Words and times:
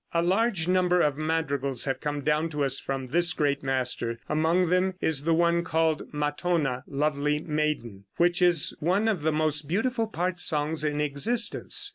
A 0.15 0.23
large 0.23 0.67
number 0.67 0.99
of 0.99 1.15
madrigals 1.15 1.85
have 1.85 1.99
come 1.99 2.21
down 2.21 2.49
to 2.49 2.63
us 2.63 2.79
from 2.79 3.09
this 3.09 3.33
great 3.33 3.61
master; 3.61 4.17
among 4.27 4.69
them 4.71 4.95
is 4.99 5.25
the 5.25 5.33
one 5.35 5.63
called 5.63 6.11
"Matona, 6.11 6.83
Lovely 6.87 7.37
Maiden," 7.37 8.05
which 8.17 8.41
is 8.41 8.73
one 8.79 9.07
of 9.07 9.21
the 9.21 9.31
most 9.31 9.67
beautiful 9.67 10.07
part 10.07 10.39
songs 10.39 10.83
in 10.83 10.99
existence. 10.99 11.89